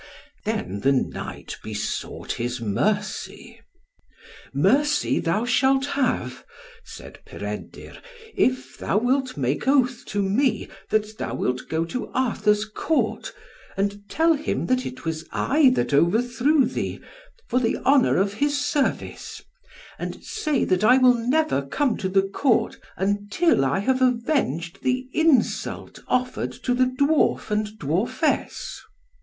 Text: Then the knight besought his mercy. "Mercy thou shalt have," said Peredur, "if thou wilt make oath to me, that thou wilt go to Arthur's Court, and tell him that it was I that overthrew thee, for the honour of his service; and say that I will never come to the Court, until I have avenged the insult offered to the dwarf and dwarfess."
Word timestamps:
Then 0.45 0.79
the 0.79 0.91
knight 0.91 1.59
besought 1.63 2.31
his 2.31 2.59
mercy. 2.59 3.61
"Mercy 4.51 5.19
thou 5.19 5.45
shalt 5.45 5.85
have," 5.85 6.43
said 6.83 7.19
Peredur, 7.23 8.01
"if 8.33 8.79
thou 8.79 8.97
wilt 8.97 9.37
make 9.37 9.67
oath 9.67 10.03
to 10.07 10.23
me, 10.23 10.69
that 10.89 11.19
thou 11.19 11.35
wilt 11.35 11.69
go 11.69 11.85
to 11.85 12.07
Arthur's 12.15 12.65
Court, 12.65 13.31
and 13.77 14.01
tell 14.09 14.33
him 14.33 14.65
that 14.65 14.87
it 14.87 15.05
was 15.05 15.25
I 15.31 15.69
that 15.75 15.93
overthrew 15.93 16.65
thee, 16.65 16.99
for 17.47 17.59
the 17.59 17.77
honour 17.77 18.17
of 18.17 18.33
his 18.33 18.59
service; 18.59 19.43
and 19.99 20.23
say 20.23 20.65
that 20.65 20.83
I 20.83 20.97
will 20.97 21.13
never 21.13 21.61
come 21.61 21.95
to 21.97 22.09
the 22.09 22.23
Court, 22.23 22.79
until 22.97 23.63
I 23.63 23.77
have 23.77 24.01
avenged 24.01 24.81
the 24.81 25.07
insult 25.13 25.99
offered 26.07 26.53
to 26.63 26.73
the 26.73 26.87
dwarf 26.87 27.51
and 27.51 27.77
dwarfess." 27.77 28.79